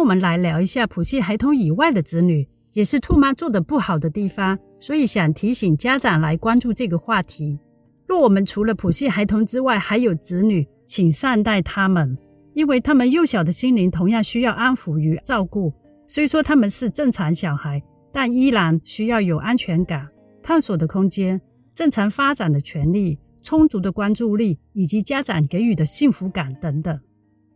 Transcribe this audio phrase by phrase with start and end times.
[0.00, 7.58] 我们来聊一下普系孩童以外的子女，也是兔妈做的不好的地方，所以想提醒家长来关注这个话题。
[8.06, 12.16] 若我们除了普系孩童之外还有子女，请善待他们，
[12.54, 15.70] 因为他们幼小的心灵同样需要安抚与照顾。
[16.08, 20.08] 虽说他们是正常小孩，但依然需要有安全感、
[20.42, 21.38] 探索的空间、
[21.74, 26.98] 正常发展的权利、充足的关注力以及家长给予的幸福感等等。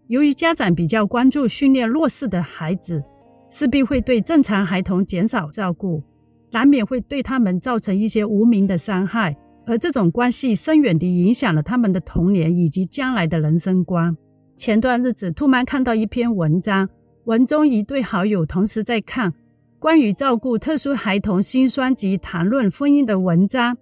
[0.08, 3.02] 由于家长比较关注训练弱势的孩子，
[3.50, 6.02] 势必会对正常孩童减少照顾，
[6.50, 9.34] 难免会对他们造成一些无名的伤害，
[9.66, 14.14] 而这种关系深远地影响了他们的童年以及将来的人生观。
[14.56, 16.88] 前段日子，兔妈看到一篇文章，
[17.24, 19.32] 文中一对好友同时在看
[19.78, 23.76] 关于照顾特殊孩童心酸及谈论婚姻的文章。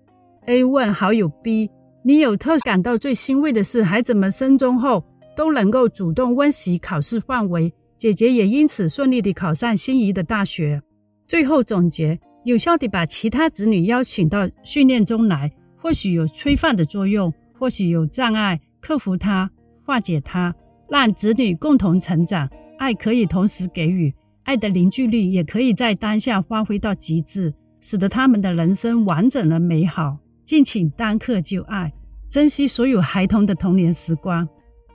[0.46, 1.68] A 问好友 B：“
[2.04, 5.04] 你有特感到最欣慰的是，孩子们升中后？”
[5.36, 10.82] 都能够主动温习考试范围，姐姐也因此顺利地考上心仪的大学。
[11.27, 19.51] 最后总结，有效地把其他子女邀请到训练中来，或许有催范的作用，或许有障碍，克服它，
[19.84, 20.54] 化解它，
[20.88, 22.48] 让子女共同成长。
[22.79, 30.18] 爱可以同时给予，爱的凝聚力也可以在当下发挥到极致，使得他们的人生完整而美好。
[30.45, 31.92] 敬请当刻就爱，
[32.29, 34.48] 珍惜所有孩童的童年时光。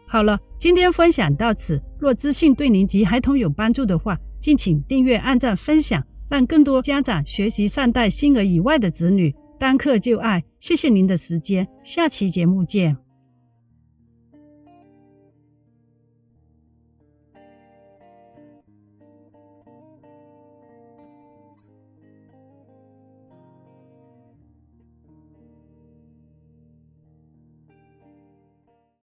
[0.08, 1.82] 好了，今天分享到此。
[2.00, 9.36] 若资讯对您及孩童有帮助的话，敬请订阅、按赞、分享，让更多家长学习善待心儿以外的子女。
[9.60, 13.07] 当课就爱，谢谢您的时间，下期节目见。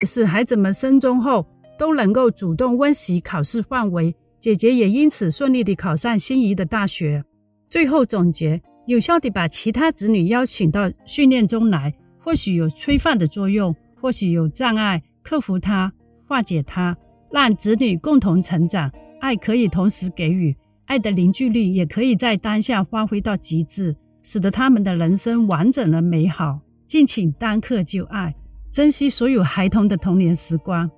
[0.04, 1.46] 是孩子们升中后
[1.78, 7.24] 都能够主动温习考试范围，姐姐也因此顺利地考上心仪的大学。
[7.68, 15.92] 最后总结，有效地把其他子女邀请到训练中来，或许有催范的作用，或许有障碍，克服它，
[16.26, 16.96] 化解它，
[17.30, 18.90] 让子女共同成长。
[19.20, 26.58] 爱可以同时给予，爱的凝聚力也可以在当下发挥到极致，使得他们的人生完整而美好。
[26.88, 28.34] 敬请当刻就爱。
[28.72, 30.90] 珍惜所有孩童的童年时光。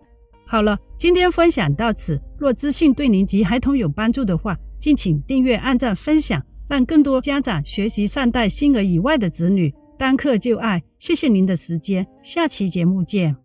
[0.47, 2.21] 好了，今天分享到此。
[2.39, 9.75] 若资讯对您及孩童有帮助的话，敬请订阅、按赞、分享，让更多家长学习善待心儿以外的子女。
[9.99, 13.44] 当课就爱，谢谢您的时间，下期节目见。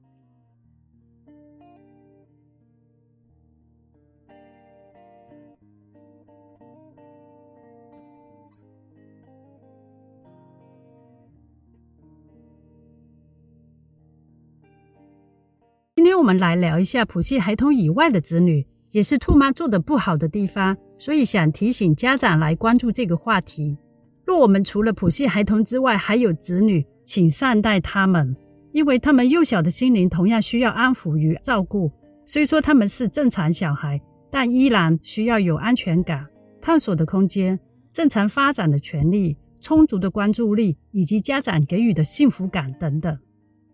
[16.19, 23.77] 我们来聊一下普系孩童以外的子女，也是兔妈做的不好的地方，所以想提醒家长来关注这个话题。
[24.25, 28.35] 若我们除了普系孩童之外还有子女，请善待他们，
[28.73, 31.89] 因为他们幼小的心灵同样需要安抚与照顾。
[32.25, 33.99] 虽说他们是正常小孩，
[34.29, 36.27] 但依然需要有安全感、
[36.61, 37.57] 探索的空间、
[37.93, 43.17] 正常发展的权利、充足的关注力以及家长给予的幸福感等等。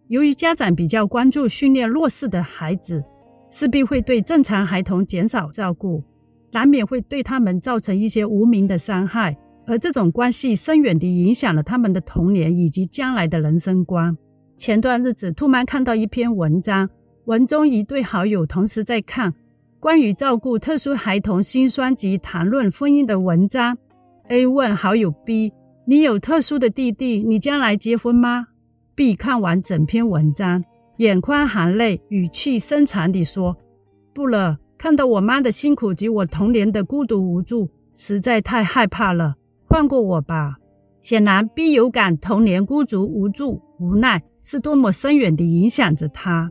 [0.07, 3.03] 由于家长比较关注训练弱势的孩子，
[3.49, 6.03] 势必会对正常孩童减少照顾，
[6.51, 9.35] 难免会对他们造成一些无名的伤害，
[9.65, 14.15] 而这种关系深远地影响了他们的童年以及将来的人生观。
[14.57, 16.87] 前段日子，兔妈看到一篇文章，
[17.25, 19.33] 文中一对好友同时在看
[19.79, 23.77] 关于照顾特殊孩童心酸及谈论婚姻的文章。
[24.29, 25.51] A 问好友 B：“
[25.85, 28.47] 你有特殊的弟弟，你将来结婚吗？”
[28.95, 30.63] B 看完整篇文章，
[30.97, 33.57] 眼眶含泪，语气深长地说
[34.15, 39.35] ：“不了，看到我妈的辛苦及我童年的孤独无助，实在太害怕了。
[39.67, 40.55] 放过我吧。”
[41.03, 46.49] 显然，B 有感童年孤独无助、无奈是多么深远地影响着他。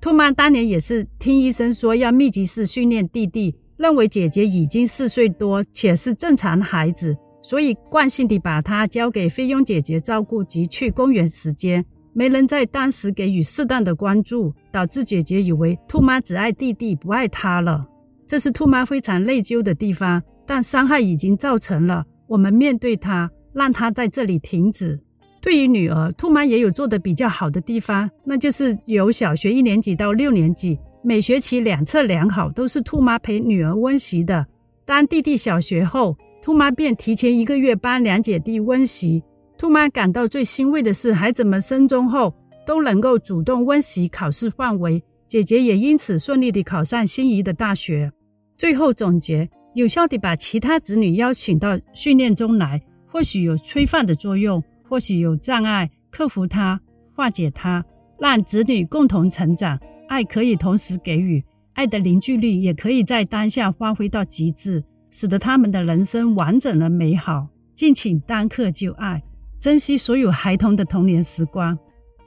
[0.00, 7.16] 兔妈当年也是听医生说要密集式训练弟弟，认为姐姐已经四岁多且是正常孩子。
[7.42, 17.86] 所以惯性地把他交给菲佣姐姐照顾及去公园时间，没人在当时给予适当的关注，导致姐姐以为兔妈只爱弟弟不爱她了。
[18.26, 22.04] 这是兔妈非常内疚的地方，但伤害已经造成了。
[22.26, 25.00] 我们面对她，让她在这里停止。
[25.40, 34.46] 对于女儿，兔妈也有做的比较好的地方，那就是由小学一年级到六年级，每学期两册良好都是兔妈陪女儿温习的。
[34.84, 39.22] 当弟弟小学后，兔妈便提前一个月帮两姐弟温习。
[39.58, 42.34] 兔妈感到最欣慰的是，孩子们升中后
[42.66, 48.10] 都能够主动温习考试范围，姐姐也因此顺利地考上心仪的大学。
[48.56, 56.80] 最后总结，有效地把其他子女邀请到训练中来，或许有催范的作用，或许有障碍，克服它，
[57.14, 57.84] 化解它，
[58.18, 59.78] 让子女共同成长。
[60.08, 61.44] 爱可以同时给予，
[61.74, 67.48] 爱的凝聚力也可以在当下发挥到极致，使得他们的人生完整而美好。
[67.74, 69.22] 敬请当刻就爱，
[69.58, 71.78] 珍惜所有孩童的童年时光。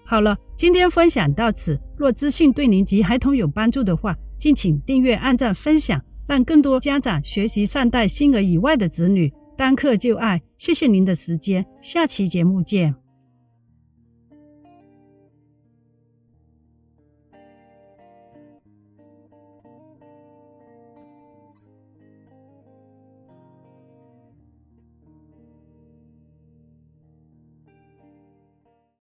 [0.06, 1.80] 好了，今天分享到此。
[1.97, 6.01] 若资讯对您及孩童有帮助的话，敬请订阅、按赞、分享。
[6.25, 10.41] 让更多家长学习善待心儿以外的子女，当课就爱。
[10.57, 13.03] 谢谢您的时间，下期节目见。